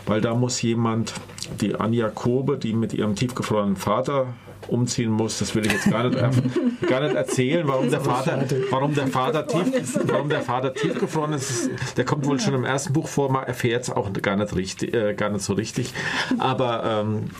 weil 0.06 0.20
da 0.20 0.34
muss 0.34 0.60
jemand, 0.62 1.14
die 1.60 1.74
Anja 1.74 2.08
Kobe, 2.08 2.58
die 2.58 2.72
mit 2.72 2.92
ihrem 2.92 3.14
tiefgefrorenen 3.14 3.76
Vater 3.76 4.28
umziehen 4.68 5.10
muss, 5.10 5.38
das 5.38 5.54
will 5.54 5.66
ich 5.66 5.72
jetzt 5.72 5.90
gar 5.90 6.08
nicht, 6.08 6.18
gar 6.88 7.00
nicht 7.00 7.14
erzählen, 7.14 7.66
warum 7.66 7.90
der 7.90 8.00
Vater, 8.00 8.44
warum 8.70 8.94
der 8.94 9.06
Vater 9.06 9.46
tief, 9.46 9.98
warum 10.04 10.28
der 10.28 10.42
Vater 10.42 10.72
tiefgefroren 10.74 11.32
ist. 11.32 11.70
Der 11.96 12.04
kommt 12.04 12.26
wohl 12.26 12.40
schon 12.40 12.54
im 12.54 12.64
ersten 12.64 12.92
Buch 12.92 13.08
vor, 13.08 13.30
man 13.30 13.44
erfährt 13.62 13.84
es 13.84 13.90
auch 13.90 14.12
gar 14.14 14.36
nicht 14.36 14.56
richtig, 14.56 14.94
äh, 14.94 15.14
gar 15.14 15.30
nicht 15.30 15.44
so 15.44 15.52
richtig. 15.52 15.94
Aber 16.38 16.82
ähm, 16.84 17.30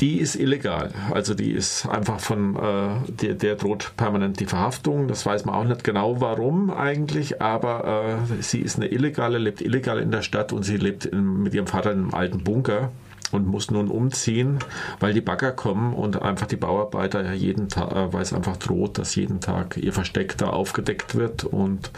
die 0.00 0.18
ist 0.18 0.34
illegal. 0.34 0.92
Also 1.12 1.34
die 1.34 1.52
ist 1.52 1.86
einfach 1.86 2.18
von, 2.18 2.56
äh, 2.56 3.12
der, 3.12 3.34
der 3.34 3.54
droht 3.54 3.92
permanent 3.96 4.40
die 4.40 4.46
Verhaftung. 4.46 5.06
Das 5.06 5.24
weiß 5.24 5.44
man 5.44 5.54
auch 5.54 5.64
nicht 5.64 5.84
genau 5.84 6.20
warum 6.20 6.70
eigentlich, 6.70 7.40
aber 7.40 8.18
äh, 8.28 8.42
sie 8.42 8.60
ist 8.60 8.76
eine 8.76 8.88
Illegale, 8.88 9.38
lebt 9.38 9.60
illegal 9.60 10.00
in 10.00 10.10
der 10.10 10.22
Stadt 10.22 10.52
und 10.52 10.64
sie 10.64 10.76
lebt 10.76 11.04
in, 11.04 11.42
mit 11.42 11.54
ihrem 11.54 11.68
Vater 11.68 11.92
in 11.92 11.98
einem 11.98 12.14
alten 12.14 12.42
Bunker 12.42 12.90
und 13.32 13.46
muss 13.46 13.70
nun 13.70 13.88
umziehen, 13.88 14.58
weil 15.00 15.12
die 15.12 15.20
Bagger 15.20 15.52
kommen 15.52 15.94
und 15.94 16.22
einfach 16.22 16.46
die 16.46 16.56
Bauarbeiter 16.56 17.24
ja 17.24 17.32
jeden 17.32 17.68
Tag, 17.68 17.92
äh, 17.92 18.12
weil 18.12 18.22
es 18.22 18.32
einfach 18.32 18.56
droht, 18.56 18.98
dass 18.98 19.14
jeden 19.14 19.40
Tag 19.40 19.76
ihr 19.76 19.92
Versteck 19.92 20.36
da 20.38 20.48
aufgedeckt 20.48 21.14
wird 21.14 21.44
und 21.44 21.90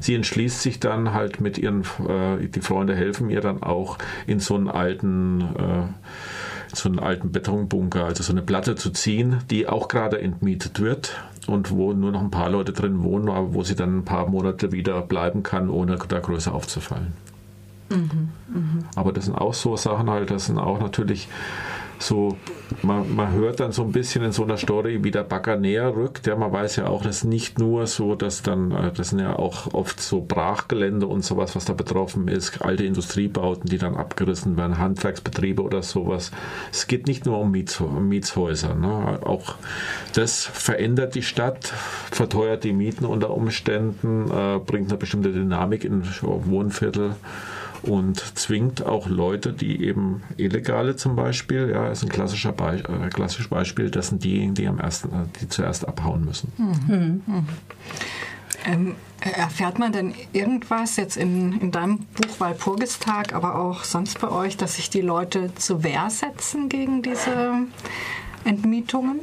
sie 0.00 0.14
entschließt 0.14 0.62
sich 0.62 0.80
dann 0.80 1.12
halt 1.12 1.40
mit 1.40 1.58
ihren, 1.58 1.82
äh, 2.08 2.46
die 2.48 2.60
Freunde 2.60 2.94
helfen 2.94 3.30
ihr 3.30 3.40
dann 3.40 3.62
auch 3.62 3.98
in 4.26 4.40
so 4.40 4.54
einen 4.54 4.68
alten 4.68 5.40
äh, 5.40 5.82
so 6.72 6.88
einen 6.88 6.98
alten 6.98 7.32
Betonbunker, 7.32 8.04
also 8.04 8.22
so 8.22 8.32
eine 8.32 8.42
Platte 8.42 8.74
zu 8.74 8.90
ziehen, 8.90 9.38
die 9.50 9.68
auch 9.68 9.88
gerade 9.88 10.20
entmietet 10.20 10.80
wird 10.80 11.16
und 11.46 11.70
wo 11.70 11.92
nur 11.92 12.12
noch 12.12 12.20
ein 12.20 12.30
paar 12.30 12.50
Leute 12.50 12.72
drin 12.72 13.02
wohnen, 13.02 13.28
aber 13.28 13.54
wo 13.54 13.62
sie 13.62 13.76
dann 13.76 13.98
ein 13.98 14.04
paar 14.04 14.28
Monate 14.28 14.72
wieder 14.72 15.00
bleiben 15.02 15.42
kann, 15.42 15.70
ohne 15.70 15.96
da 16.08 16.18
größer 16.18 16.52
aufzufallen. 16.52 17.12
Mhm, 17.88 18.28
mh. 18.48 18.84
Aber 18.96 19.12
das 19.12 19.26
sind 19.26 19.34
auch 19.34 19.54
so 19.54 19.76
Sachen 19.76 20.10
halt, 20.10 20.30
das 20.30 20.46
sind 20.46 20.58
auch 20.58 20.80
natürlich 20.80 21.28
so, 21.98 22.36
man, 22.82 23.14
man 23.14 23.32
hört 23.32 23.60
dann 23.60 23.72
so 23.72 23.82
ein 23.82 23.92
bisschen 23.92 24.22
in 24.24 24.32
so 24.32 24.44
einer 24.44 24.56
Story, 24.56 25.02
wie 25.02 25.10
der 25.10 25.22
Bagger 25.22 25.56
näher 25.56 25.94
rückt. 25.94 26.26
Ja, 26.26 26.36
man 26.36 26.52
weiß 26.52 26.76
ja 26.76 26.88
auch, 26.88 27.02
dass 27.02 27.24
nicht 27.24 27.58
nur 27.58 27.86
so, 27.86 28.14
dass 28.14 28.42
dann, 28.42 28.70
äh, 28.70 28.92
das 28.92 29.10
sind 29.10 29.20
ja 29.20 29.36
auch 29.36 29.72
oft 29.72 30.00
so 30.00 30.20
Brachgelände 30.20 31.06
und 31.06 31.24
sowas, 31.24 31.56
was 31.56 31.64
da 31.64 31.72
betroffen 31.72 32.28
ist, 32.28 32.62
alte 32.62 32.84
Industriebauten, 32.84 33.68
die 33.68 33.78
dann 33.78 33.96
abgerissen 33.96 34.56
werden, 34.56 34.78
Handwerksbetriebe 34.78 35.62
oder 35.62 35.82
sowas. 35.82 36.32
Es 36.70 36.86
geht 36.86 37.06
nicht 37.06 37.24
nur 37.26 37.38
um, 37.38 37.50
Miets, 37.50 37.80
um 37.80 38.08
Mietshäuser. 38.08 38.74
Ne? 38.74 39.18
Auch 39.24 39.56
das 40.14 40.44
verändert 40.44 41.14
die 41.14 41.22
Stadt, 41.22 41.72
verteuert 42.10 42.64
die 42.64 42.72
Mieten 42.72 43.04
unter 43.04 43.30
Umständen, 43.30 44.30
äh, 44.30 44.58
bringt 44.58 44.90
eine 44.90 44.98
bestimmte 44.98 45.32
Dynamik 45.32 45.84
in 45.84 46.02
Wohnviertel 46.22 47.16
und 47.82 48.18
zwingt 48.38 48.84
auch 48.84 49.08
Leute, 49.08 49.52
die 49.52 49.84
eben 49.84 50.22
Illegale 50.36 50.96
zum 50.96 51.16
Beispiel, 51.16 51.70
ja, 51.70 51.88
ist 51.88 52.02
ein 52.02 52.08
klassischer 52.08 52.52
Be 52.52 52.82
äh, 52.84 53.08
klassisches 53.08 53.48
Beispiel, 53.48 53.90
das 53.90 54.08
sind 54.08 54.24
diejenigen, 54.24 54.54
die 54.54 54.66
am 54.66 54.78
ersten, 54.78 55.08
äh, 55.08 55.26
die 55.40 55.48
zuerst 55.48 55.86
abhauen 55.86 56.24
müssen. 56.24 56.52
Mhm. 56.56 57.22
Mhm. 57.26 57.48
Ähm, 58.64 58.94
erfährt 59.20 59.78
man 59.78 59.92
denn 59.92 60.14
irgendwas 60.32 60.96
jetzt 60.96 61.16
in, 61.16 61.60
in 61.60 61.70
deinem 61.70 61.98
Buch 61.98 62.40
Walpurgistag, 62.40 63.32
aber 63.32 63.58
auch 63.58 63.84
sonst 63.84 64.20
bei 64.20 64.28
euch, 64.28 64.56
dass 64.56 64.76
sich 64.76 64.90
die 64.90 65.00
Leute 65.00 65.54
zur 65.54 65.82
Wehr 65.82 66.10
setzen 66.10 66.68
gegen 66.68 67.02
diese 67.02 67.66
Entmietungen? 68.44 69.20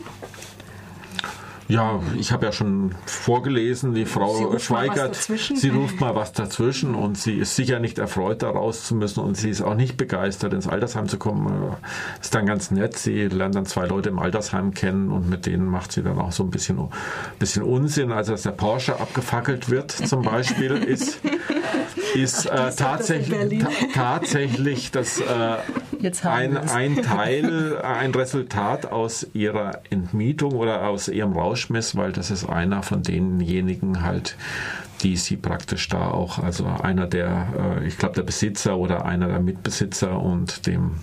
Ja, 1.67 2.01
ich 2.17 2.32
habe 2.32 2.46
ja 2.46 2.51
schon 2.51 2.96
vorgelesen, 3.05 3.93
die 3.93 4.05
Frau 4.05 4.58
Schweigert, 4.60 5.15
sie 5.15 5.70
ruft 5.70 6.00
mal 6.00 6.15
was 6.15 6.34
dazwischen 6.34 6.96
und 6.96 7.17
sie 7.17 7.36
ist 7.36 7.55
sicher 7.55 7.79
nicht 7.79 8.00
erfreut, 8.00 8.41
da 8.43 8.50
raus 8.50 8.86
zu 8.86 8.96
müssen 8.96 9.22
und 9.22 9.36
sie 9.36 9.50
ist 9.50 9.62
auch 9.62 9.75
nicht 9.75 9.98
begeistert, 9.98 10.53
ins 10.53 10.67
Altersheim 10.67 11.08
zu 11.08 11.17
kommen. 11.17 11.75
Ist 12.22 12.36
dann 12.36 12.46
ganz 12.46 12.72
nett. 12.72 12.98
Sie 12.98 13.27
lernt 13.27 13.55
dann 13.55 13.65
zwei 13.65 13.86
Leute 13.86 14.10
im 14.10 14.20
Altersheim 14.20 14.74
kennen 14.74 15.12
und 15.12 15.29
mit 15.29 15.46
denen 15.46 15.65
macht 15.65 15.91
sie 15.91 16.03
dann 16.03 16.20
auch 16.20 16.32
so 16.32 16.43
ein 16.43 16.50
bisschen, 16.50 16.79
bisschen 17.39 17.63
Unsinn. 17.63 18.12
Also, 18.12 18.34
dass 18.34 18.43
der 18.43 18.51
Porsche 18.51 19.00
abgefackelt 19.00 19.70
wird 19.70 19.91
zum 19.91 20.22
Beispiel, 20.24 20.72
ist, 20.72 21.20
ist 22.13 22.46
äh, 22.46 22.72
tatsächlich, 22.75 23.63
ta 23.93 24.13
tatsächlich 24.13 24.91
das, 24.91 25.20
äh, 25.20 25.58
ein, 26.24 26.57
ein 26.57 26.95
Teil, 27.03 27.77
ein 27.81 28.12
Resultat 28.12 28.91
aus 28.91 29.27
ihrer 29.33 29.81
Entmietung 29.89 30.53
oder 30.53 30.88
aus 30.88 31.07
ihrem 31.07 31.33
Raus 31.33 31.53
Rauschmiss, 31.53 31.95
weil 31.95 32.12
das 32.12 32.31
ist 32.31 32.45
einer 32.45 32.81
von 32.81 33.03
denjenigen 33.03 34.01
halt, 34.01 34.36
die 35.01 35.17
sie 35.17 35.38
praktisch 35.38 35.88
da 35.88 36.07
auch, 36.07 36.39
also 36.39 36.65
einer 36.65 37.05
der, 37.05 37.79
äh, 37.79 37.88
ich 37.88 37.98
glaube 37.98 38.15
der 38.15 38.24
Besitzer 38.24 38.77
oder 38.77 39.05
einer 39.05 39.27
der 39.27 39.39
Mitbesitzer 39.39 40.19
und 40.19 40.65
dem 40.65 40.95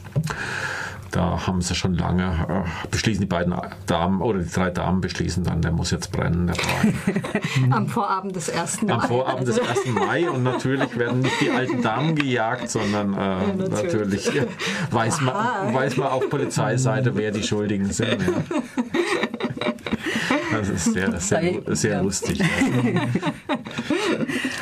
da 1.10 1.46
haben 1.46 1.60
sie 1.60 1.74
schon 1.74 1.94
lange, 1.94 2.46
äh, 2.48 2.88
beschließen 2.90 3.20
die 3.20 3.26
beiden 3.26 3.54
Damen 3.86 4.20
oder 4.20 4.40
die 4.40 4.50
drei 4.50 4.70
Damen 4.70 5.00
beschließen 5.00 5.44
dann, 5.44 5.62
der 5.62 5.72
muss 5.72 5.90
jetzt 5.90 6.12
brennen, 6.12 6.46
der 6.46 6.56
Wagen. 6.56 7.72
Am 7.72 7.88
Vorabend 7.88 8.36
des 8.36 8.50
1. 8.50 8.82
Mai. 8.82 8.92
Am 8.92 9.02
Vorabend 9.02 9.48
des 9.48 9.58
1. 9.58 9.86
Mai 9.94 10.30
und 10.30 10.42
natürlich 10.42 10.96
werden 10.98 11.20
nicht 11.20 11.40
die 11.40 11.50
alten 11.50 11.82
Damen 11.82 12.14
gejagt, 12.14 12.70
sondern 12.70 13.14
äh, 13.14 13.16
ja, 13.16 13.54
natürlich, 13.54 14.26
natürlich 14.26 14.48
weiß, 14.90 15.20
man, 15.22 15.74
weiß 15.74 15.96
man 15.96 16.08
auf 16.08 16.28
Polizeiseite, 16.28 17.16
wer 17.16 17.32
die 17.32 17.42
Schuldigen 17.42 17.90
sind. 17.90 18.22
Ja. 18.22 18.28
Das 20.52 20.68
ist 20.68 20.92
sehr, 20.92 21.20
sehr, 21.20 21.62
sehr 21.66 22.02
lustig. 22.02 22.42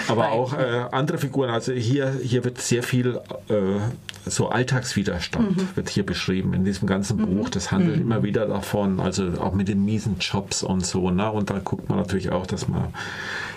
Aber 0.09 0.31
auch 0.31 0.55
äh, 0.55 0.85
andere 0.93 1.19
Figuren, 1.19 1.50
also 1.50 1.73
hier, 1.73 2.12
hier 2.23 2.45
wird 2.45 2.59
sehr 2.61 2.83
viel 2.83 3.21
äh, 3.49 3.55
so 4.30 4.49
Alltagswiderstand 4.49 5.56
mhm. 5.56 5.68
wird 5.76 5.88
hier 5.88 6.04
beschrieben 6.04 6.54
in 6.54 6.64
diesem 6.64 6.87
ganzen 6.87 7.18
Buch. 7.18 7.47
Mhm. 7.47 7.50
Das 7.50 7.70
handelt 7.73 7.97
mhm. 7.97 8.02
immer 8.02 8.23
wieder 8.23 8.47
davon, 8.47 9.00
also 9.00 9.32
auch 9.40 9.54
mit 9.54 9.68
den 9.68 9.85
miesen 9.85 10.16
Jobs 10.20 10.62
und 10.62 10.85
so. 10.85 11.11
Ne? 11.11 11.30
Und 11.30 11.50
da 11.50 11.58
guckt 11.58 11.88
man 11.88 11.99
natürlich 11.99 12.30
auch, 12.30 12.47
dass 12.47 12.68
man 12.68 12.88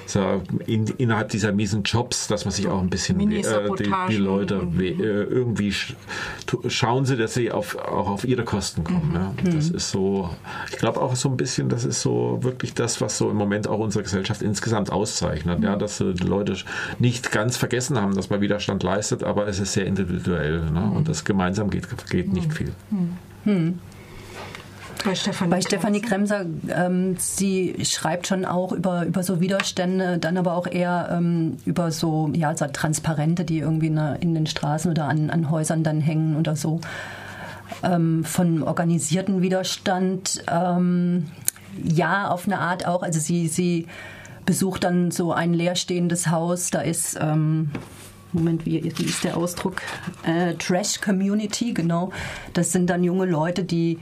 so 0.05 0.41
in, 0.65 0.88
innerhalb 0.98 1.29
dieser 1.29 1.51
miesen 1.51 1.84
Jobs, 1.84 2.27
dass 2.27 2.46
man 2.46 2.51
sich 2.51 2.67
auch 2.67 2.81
ein 2.81 2.89
bisschen 2.89 3.20
äh, 3.20 3.41
die, 3.77 3.91
die, 4.10 4.17
Leute 4.17 4.55
mhm. 4.55 4.79
äh, 4.79 4.93
irgendwie 4.93 5.72
sch 5.72 5.96
schauen 6.67 7.05
sie, 7.05 7.17
dass 7.17 7.34
sie 7.34 7.51
auf, 7.51 7.75
auch 7.77 8.10
auf 8.10 8.25
ihre 8.25 8.43
Kosten 8.43 8.84
kommen. 8.84 9.10
Mhm. 9.10 9.15
Ja. 9.15 9.34
Das 9.55 9.70
mhm. 9.70 9.75
ist 9.77 9.91
so, 9.91 10.29
ich 10.70 10.77
glaube 10.77 11.01
auch 11.01 11.15
so 11.15 11.29
ein 11.29 11.38
bisschen, 11.38 11.70
das 11.70 11.86
ist 11.86 12.01
so 12.01 12.39
wirklich 12.41 12.74
das, 12.74 13.01
was 13.01 13.17
so 13.17 13.29
im 13.29 13.38
Moment 13.38 13.67
auch 13.67 13.79
unsere 13.79 14.03
Gesellschaft 14.03 14.41
insgesamt 14.41 14.91
auszeichnet. 14.91 15.60
Mhm. 15.60 15.65
Ja, 15.65 15.75
dass 15.75 16.01
äh, 16.01 16.13
die 16.13 16.27
Leute 16.27 16.55
nicht 17.00 17.31
ganz 17.31 17.58
vergessen 17.58 18.00
haben, 18.00 18.15
dass 18.15 18.29
man 18.29 18.41
Widerstand 18.41 18.84
leistet, 18.84 19.24
aber 19.24 19.48
es 19.48 19.60
ist 19.60 19.74
sehr 19.74 19.86
individuell. 19.86 20.70
Ne? 20.72 20.91
Und 20.96 21.08
das 21.08 21.24
gemeinsam 21.24 21.70
geht, 21.70 21.88
geht 22.10 22.34
nicht 22.34 22.53
viel. 22.53 22.72
Hm. 23.43 23.79
Bei 25.03 25.15
Stefanie, 25.15 25.50
Bei 25.50 25.62
Stefanie 25.62 26.01
Kremser, 26.01 26.46
ähm, 26.70 27.15
sie 27.17 27.75
schreibt 27.84 28.27
schon 28.27 28.46
auch 28.46 28.72
über, 28.72 29.05
über 29.05 29.24
so 29.24 29.39
Widerstände, 29.41 30.17
dann 30.17 30.38
aber 30.38 30.55
auch 30.55 30.67
eher 30.67 31.10
ähm, 31.12 31.58
über 31.65 31.91
so, 31.91 32.29
ja, 32.34 32.55
so 32.55 32.65
Transparente, 32.67 33.43
die 33.43 33.60
irgendwie 33.60 33.88
in, 33.88 33.98
in, 33.98 34.36
den 34.36 34.48
Straßen 34.48 34.91
oder 34.91 35.05
an, 35.05 35.29
an 35.29 35.50
Häusern 35.50 35.84
dann 35.84 36.01
hängen 36.01 36.36
oder 36.36 36.55
so. 36.55 36.81
Ähm, 37.84 38.24
von 38.24 38.63
organisierten 38.63 39.41
Widerstand, 39.41 40.43
ähm, 40.48 41.31
ja, 41.84 42.29
auf 42.29 42.46
eine 42.46 42.60
Art 42.60 42.86
auch. 42.86 43.01
Also 43.01 43.20
sie, 43.20 43.48
sie 43.48 43.88
besucht 44.46 44.84
dann 44.84 45.12
so 45.12 45.34
ein 45.34 45.53
leerstehendes 45.53 46.27
Haus, 46.27 46.70
da 46.70 46.81
ist 46.81 47.17
ähm, 47.20 47.72
Moment, 48.33 48.65
wie, 48.65 48.83
wie, 48.83 49.03
ist 49.03 49.23
der 49.23 49.38
Ausdruck? 49.38 49.81
Äh, 50.23 50.55
Trash 50.55 51.01
Community, 51.01 51.73
genau. 51.73 52.11
Das 52.53 52.71
sind 52.71 52.89
dann 52.89 53.03
junge 53.03 53.25
Leute, 53.25 53.63
die 53.63 54.00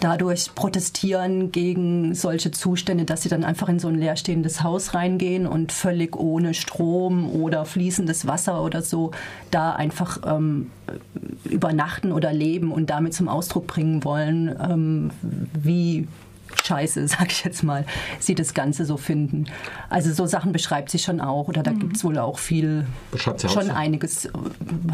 dadurch 0.00 0.54
protestieren 0.54 1.52
gegen 1.52 2.14
solche 2.14 2.50
Zustände, 2.50 3.04
dass 3.04 3.22
sie 3.22 3.28
dann 3.28 3.44
einfach 3.44 3.68
in 3.68 3.78
so 3.78 3.88
ein 3.88 3.98
leerstehendes 3.98 4.62
Haus 4.62 4.94
reingehen 4.94 5.46
und 5.46 5.72
völlig 5.72 6.16
ohne 6.16 6.54
Strom 6.54 7.30
oder 7.30 7.64
fließendes 7.64 8.26
Wasser 8.26 8.62
oder 8.62 8.82
so 8.82 9.10
da 9.50 9.72
einfach 9.72 10.20
ähm, 10.24 10.70
übernachten 11.44 12.12
oder 12.12 12.32
leben 12.32 12.72
und 12.72 12.90
damit 12.90 13.14
zum 13.14 13.28
Ausdruck 13.28 13.66
bringen 13.66 14.04
wollen, 14.04 14.54
ähm, 14.60 15.10
wie 15.52 16.06
scheiße, 16.62 17.06
sag 17.08 17.30
ich 17.30 17.44
jetzt 17.44 17.62
mal, 17.62 17.84
sie 18.18 18.34
das 18.34 18.54
Ganze 18.54 18.84
so 18.84 18.96
finden. 18.96 19.46
Also 19.88 20.12
so 20.12 20.26
Sachen 20.26 20.52
beschreibt 20.52 20.90
sie 20.90 20.98
schon 20.98 21.20
auch 21.20 21.48
oder 21.48 21.62
da 21.62 21.72
mhm. 21.72 21.78
gibt 21.80 21.96
es 21.96 22.04
wohl 22.04 22.18
auch 22.18 22.38
viel, 22.38 22.86
schon 23.16 23.70
einiges, 23.70 24.26
äh, 24.26 24.30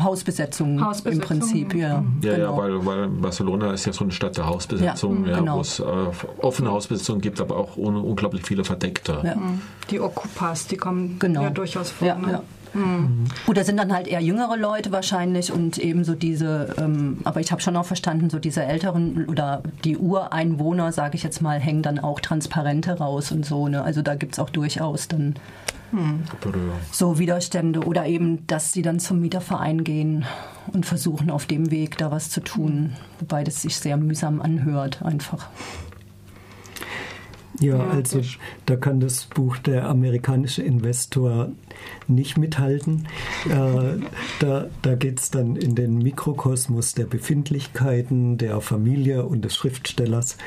Hausbesetzung, 0.02 0.84
im 1.04 1.20
Prinzip. 1.20 1.74
Ja, 1.74 2.00
mhm. 2.00 2.20
ja, 2.22 2.34
genau. 2.36 2.52
ja 2.52 2.62
weil, 2.62 2.86
weil, 2.86 3.08
Barcelona 3.08 3.72
ist 3.72 3.86
ja 3.86 3.92
so 3.92 4.04
eine 4.04 4.12
Stadt 4.12 4.36
der 4.36 4.46
Hausbesetzung, 4.46 5.26
ja, 5.26 5.38
genau. 5.38 5.56
wo 5.56 5.60
es 5.60 5.80
äh, 5.80 5.84
offene 6.38 6.70
Hausbesetzung 6.70 7.20
gibt, 7.20 7.40
aber 7.40 7.56
auch 7.56 7.76
un 7.76 7.96
unglaublich 7.96 8.42
viele 8.44 8.64
verdeckte. 8.64 9.20
Ja. 9.24 9.36
Die 9.90 10.00
Okupas, 10.00 10.66
die 10.66 10.76
kommen 10.76 11.18
genau. 11.18 11.42
ja 11.42 11.50
durchaus 11.50 11.90
vor. 11.90 12.14
Ne? 12.14 12.42
Mhm. 12.74 13.24
Gut, 13.46 13.56
sind 13.64 13.76
dann 13.76 13.92
halt 13.92 14.06
eher 14.06 14.20
jüngere 14.20 14.56
Leute 14.56 14.92
wahrscheinlich 14.92 15.52
und 15.52 15.78
eben 15.78 16.04
so 16.04 16.14
diese, 16.14 16.74
ähm, 16.78 17.18
aber 17.24 17.40
ich 17.40 17.52
habe 17.52 17.60
schon 17.60 17.76
auch 17.76 17.84
verstanden, 17.84 18.30
so 18.30 18.38
diese 18.38 18.62
älteren 18.64 19.26
oder 19.26 19.62
die 19.84 19.96
Ureinwohner, 19.96 20.92
sage 20.92 21.16
ich 21.16 21.22
jetzt 21.22 21.40
mal, 21.42 21.60
hängen 21.60 21.82
dann 21.82 21.98
auch 21.98 22.20
Transparente 22.20 22.98
raus 22.98 23.32
und 23.32 23.44
so. 23.44 23.68
Ne? 23.68 23.82
Also 23.82 24.02
da 24.02 24.14
gibt 24.14 24.34
es 24.34 24.38
auch 24.38 24.50
durchaus 24.50 25.08
dann 25.08 25.34
hm. 25.90 26.22
so 26.92 27.18
Widerstände 27.18 27.80
oder 27.80 28.06
eben, 28.06 28.46
dass 28.46 28.72
sie 28.72 28.82
dann 28.82 29.00
zum 29.00 29.20
Mieterverein 29.20 29.84
gehen 29.84 30.26
und 30.72 30.84
versuchen 30.84 31.30
auf 31.30 31.46
dem 31.46 31.70
Weg 31.70 31.96
da 31.96 32.10
was 32.10 32.30
zu 32.30 32.40
tun, 32.40 32.94
wobei 33.20 33.44
das 33.44 33.62
sich 33.62 33.76
sehr 33.76 33.96
mühsam 33.96 34.42
anhört 34.42 35.02
einfach. 35.02 35.48
Ja, 37.60 37.88
also 37.88 38.20
da 38.66 38.76
kann 38.76 39.00
das 39.00 39.26
Buch 39.26 39.56
Der 39.56 39.88
amerikanische 39.88 40.62
Investor 40.62 41.50
nicht 42.06 42.38
mithalten. 42.38 43.08
Äh, 43.48 44.00
da 44.38 44.66
da 44.82 44.94
geht 44.94 45.18
es 45.18 45.30
dann 45.30 45.56
in 45.56 45.74
den 45.74 45.98
Mikrokosmos 45.98 46.94
der 46.94 47.06
Befindlichkeiten, 47.06 48.38
der 48.38 48.60
Familie 48.60 49.26
und 49.26 49.44
des 49.44 49.56
Schriftstellers. 49.56 50.38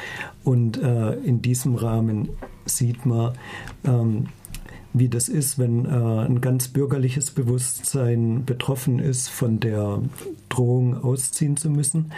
Und 0.43 0.81
äh, 0.81 1.13
in 1.15 1.41
diesem 1.41 1.75
Rahmen 1.75 2.29
sieht 2.65 3.05
man, 3.05 3.33
ähm, 3.85 4.27
wie 4.93 5.07
das 5.07 5.29
ist, 5.29 5.57
wenn 5.57 5.85
äh, 5.85 5.89
ein 5.89 6.41
ganz 6.41 6.67
bürgerliches 6.67 7.31
Bewusstsein 7.31 8.43
betroffen 8.45 8.99
ist, 8.99 9.29
von 9.29 9.59
der 9.59 10.01
Drohung 10.49 11.01
ausziehen 11.01 11.55
zu 11.57 11.69
müssen. 11.69 12.11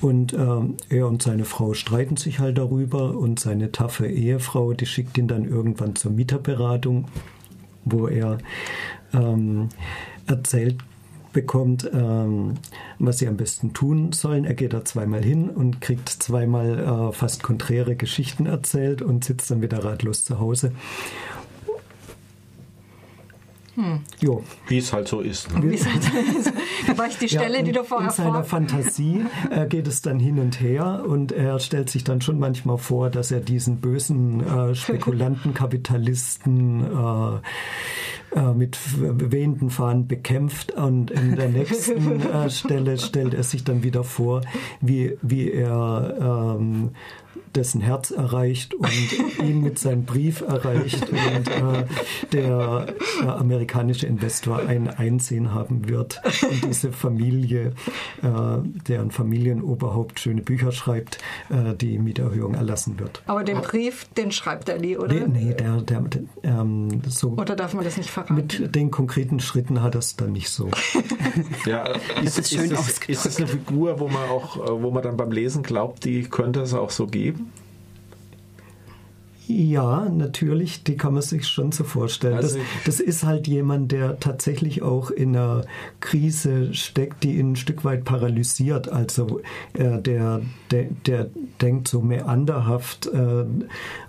Und 0.00 0.32
äh, 0.32 0.60
er 0.88 1.06
und 1.06 1.22
seine 1.22 1.44
Frau 1.44 1.74
streiten 1.74 2.16
sich 2.16 2.38
halt 2.40 2.58
darüber 2.58 3.16
und 3.16 3.38
seine 3.38 3.70
taffe 3.70 4.08
Ehefrau, 4.08 4.72
die 4.72 4.86
schickt 4.86 5.18
ihn 5.18 5.28
dann 5.28 5.44
irgendwann 5.44 5.94
zur 5.94 6.10
Mieterberatung, 6.10 7.06
wo 7.84 8.08
er 8.08 8.38
ähm, 9.12 9.68
erzählt 10.26 10.78
bekommt, 11.32 11.88
ähm, 11.92 12.54
was 12.98 13.18
sie 13.18 13.28
am 13.28 13.36
besten 13.36 13.74
tun 13.74 14.12
sollen. 14.12 14.46
Er 14.46 14.54
geht 14.54 14.72
da 14.72 14.86
zweimal 14.86 15.22
hin 15.22 15.50
und 15.50 15.82
kriegt 15.82 16.08
zweimal 16.08 16.78
äh, 16.78 17.12
fast 17.12 17.42
konträre 17.42 17.94
Geschichten 17.94 18.46
erzählt 18.46 19.02
und 19.02 19.22
sitzt 19.22 19.50
dann 19.50 19.60
wieder 19.60 19.84
ratlos 19.84 20.24
zu 20.24 20.40
Hause. 20.40 20.72
Hm. 23.76 24.00
Jo. 24.20 24.42
Wie 24.68 24.78
es 24.78 24.92
halt 24.92 25.06
so 25.06 25.20
ist. 25.20 25.54
Ne? 25.54 25.70
Wie 25.70 25.74
es 25.74 25.86
halt 25.86 26.02
so 26.02 26.38
ist. 26.38 26.52
Da 26.86 26.96
war 26.96 27.06
ich 27.08 27.18
die 27.18 27.28
Stelle, 27.28 27.58
ja, 27.58 27.62
die 27.62 27.72
du 27.72 27.84
vorher 27.84 28.08
In 28.08 28.14
seiner 28.14 28.42
Fantasie 28.42 29.26
äh, 29.50 29.66
geht 29.66 29.86
es 29.86 30.00
dann 30.00 30.18
hin 30.18 30.38
und 30.38 30.60
her 30.60 31.04
und 31.06 31.30
er 31.30 31.58
stellt 31.58 31.90
sich 31.90 32.02
dann 32.02 32.22
schon 32.22 32.38
manchmal 32.38 32.78
vor, 32.78 33.10
dass 33.10 33.30
er 33.30 33.40
diesen 33.40 33.80
bösen 33.80 34.40
äh, 34.40 34.74
Spekulanten, 34.74 35.52
Kapitalisten 35.52 36.84
äh, 36.84 37.40
äh, 38.34 38.52
mit 38.52 38.78
wehenden 38.98 39.70
Fahnen 39.70 40.06
bekämpft 40.06 40.72
und 40.72 41.10
in 41.10 41.36
der 41.36 41.48
nächsten 41.48 42.20
äh, 42.30 42.50
Stelle 42.50 42.98
stellt 42.98 43.34
er 43.34 43.42
sich 43.42 43.64
dann 43.64 43.82
wieder 43.82 44.04
vor, 44.04 44.42
wie, 44.80 45.16
wie 45.22 45.50
er 45.50 46.56
ähm, 46.58 46.90
dessen 47.56 47.80
Herz 47.80 48.10
erreicht 48.10 48.74
und 48.74 48.88
ihn 49.42 49.62
mit 49.62 49.78
seinem 49.78 50.04
Brief 50.04 50.42
erreicht 50.42 51.08
und 51.10 51.48
äh, 51.48 51.84
der 52.32 52.86
äh, 53.22 53.26
amerikanische 53.26 54.06
Investor 54.06 54.58
ein 54.58 54.88
Einsehen 54.88 55.52
haben 55.52 55.88
wird 55.88 56.20
und 56.42 56.64
diese 56.64 56.92
Familie, 56.92 57.72
äh, 58.22 58.28
deren 58.88 59.10
Familienoberhaupt 59.10 60.20
schöne 60.20 60.42
Bücher 60.42 60.72
schreibt, 60.72 61.18
äh, 61.48 61.74
die 61.74 61.98
Mieterhöhung 61.98 62.54
erlassen 62.54 62.98
wird. 62.98 63.22
Aber 63.26 63.42
den 63.42 63.60
Brief, 63.62 64.06
den 64.16 64.30
schreibt 64.32 64.68
er 64.68 64.78
nie, 64.78 64.96
oder? 64.96 65.14
Nee, 65.14 65.44
nee 65.44 65.54
der, 65.54 65.80
der, 65.80 66.00
der 66.00 66.22
ähm, 66.42 67.02
so 67.08 67.30
oder 67.30 67.56
darf 67.56 67.74
man 67.74 67.84
das 67.84 67.96
nicht 67.96 68.10
verraten? 68.16 68.34
Mit 68.34 68.74
den 68.74 68.90
konkreten 68.90 69.40
Schritten 69.40 69.82
hat 69.82 69.94
es 69.94 70.16
dann 70.16 70.32
nicht 70.32 70.48
so. 70.48 70.70
ja, 71.66 71.84
ist, 72.22 72.38
ist, 72.38 72.52
ist, 72.52 72.72
das, 72.72 72.98
ist 73.06 73.26
das 73.26 73.36
eine 73.38 73.46
Figur, 73.46 74.00
wo 74.00 74.08
man 74.08 74.28
auch, 74.28 74.56
wo 74.82 74.90
man 74.90 75.02
dann 75.02 75.16
beim 75.16 75.30
Lesen 75.30 75.62
glaubt, 75.62 76.04
die 76.04 76.24
könnte 76.24 76.60
es 76.60 76.74
auch 76.74 76.90
so 76.90 77.06
geben? 77.06 77.52
Ja, 79.48 80.08
natürlich, 80.08 80.82
die 80.82 80.96
kann 80.96 81.12
man 81.12 81.22
sich 81.22 81.46
schon 81.46 81.70
so 81.70 81.84
vorstellen. 81.84 82.34
Also 82.34 82.56
das, 82.56 82.66
das, 82.84 83.00
ist 83.00 83.22
halt 83.22 83.46
jemand, 83.46 83.92
der 83.92 84.18
tatsächlich 84.18 84.82
auch 84.82 85.12
in 85.12 85.36
einer 85.36 85.64
Krise 86.00 86.74
steckt, 86.74 87.22
die 87.22 87.36
ihn 87.36 87.52
ein 87.52 87.56
Stück 87.56 87.84
weit 87.84 88.04
paralysiert. 88.04 88.88
Also 88.88 89.40
äh, 89.74 90.02
der, 90.02 90.40
der, 90.72 90.86
der 91.06 91.30
denkt 91.60 91.86
so 91.86 92.00
meanderhaft 92.00 93.06
äh, 93.06 93.44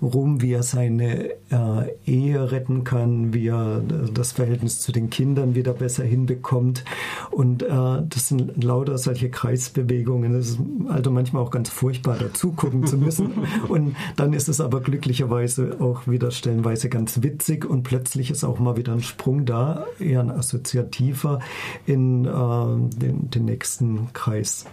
rum, 0.01 0.41
wie 0.41 0.53
er 0.53 0.63
seine 0.63 1.29
äh, 1.51 1.91
Ehe 2.08 2.51
retten 2.51 2.84
kann, 2.84 3.32
wie 3.32 3.50
er 3.50 3.82
das 4.12 4.32
Verhältnis 4.32 4.79
zu 4.79 4.91
den 4.91 5.12
Kindern 5.12 5.53
wieder 5.53 5.74
besser 5.74 6.03
hinbekommt. 6.03 6.84
Und 7.29 7.62
äh, 7.62 7.67
das 7.70 8.29
sind 8.29 8.63
lauter 8.63 8.98
solche 8.98 9.29
Kreisbewegungen. 9.29 10.34
Es 10.34 10.51
ist 10.51 10.60
also 10.88 11.12
manchmal 11.12 11.44
auch 11.44 11.51
ganz 11.51 11.70
furchtbar, 11.70 12.17
dazu 12.20 12.53
gucken 12.53 12.88
zu 12.88 12.98
müssen. 12.98 13.34
Und 13.67 13.96
dann 14.15 14.34
ist 14.34 14.50
es 14.50 14.60
aber 14.60 14.82
glücklicherweise 14.82 15.27
möglicherweise 15.28 15.78
auch 15.80 16.08
wieder 16.08 16.32
stellenweise 16.32 16.90
ganz 16.90 17.22
witzig 17.22 17.66
und 17.66 17.84
plötzlich 17.84 18.32
ist 18.32 18.44
auch 18.44 18.60
mal 18.60 18.78
wieder 18.78 18.94
ein 18.94 19.04
Sprung 19.04 19.46
da, 19.46 19.86
eher 20.00 20.22
ein 20.22 20.32
assoziativer 20.32 21.40
in 21.86 22.26
äh, 22.26 23.00
den, 23.00 23.30
den, 23.30 23.46
nächsten 23.46 24.12
Kreis. 24.14 24.66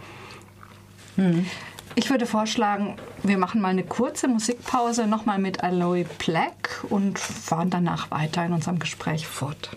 Hm. 1.17 1.45
Ich 1.97 2.11
würde 2.11 2.27
vorschlagen, 2.27 2.97
wir 3.23 3.39
machen 3.39 3.61
mal 3.61 3.69
eine 3.69 3.85
kurze 3.85 4.27
Musikpause 4.27 5.07
nochmal 5.07 5.39
mit 5.39 5.63
Aloe 5.63 6.07
Black 6.25 6.85
und 6.89 7.19
fahren 7.19 7.71
danach 7.71 8.11
weiter 8.11 8.45
in 8.45 8.53
unserem 8.53 8.81
Gespräch 8.81 9.27
fort. 9.27 9.77